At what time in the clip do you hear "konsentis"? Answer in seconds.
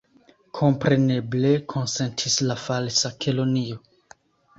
1.73-2.37